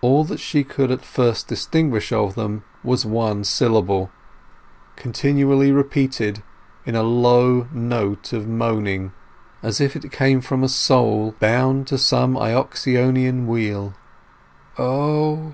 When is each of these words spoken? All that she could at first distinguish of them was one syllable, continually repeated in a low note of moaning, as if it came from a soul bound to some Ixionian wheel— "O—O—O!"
All 0.00 0.24
that 0.24 0.38
she 0.40 0.64
could 0.64 0.90
at 0.90 1.04
first 1.04 1.46
distinguish 1.46 2.10
of 2.10 2.36
them 2.36 2.64
was 2.82 3.04
one 3.04 3.44
syllable, 3.44 4.10
continually 4.96 5.70
repeated 5.70 6.42
in 6.86 6.94
a 6.96 7.02
low 7.02 7.68
note 7.70 8.32
of 8.32 8.48
moaning, 8.48 9.12
as 9.62 9.78
if 9.78 9.94
it 9.94 10.10
came 10.10 10.40
from 10.40 10.64
a 10.64 10.70
soul 10.70 11.34
bound 11.38 11.86
to 11.88 11.98
some 11.98 12.34
Ixionian 12.34 13.44
wheel— 13.46 13.92
"O—O—O!" 14.78 15.50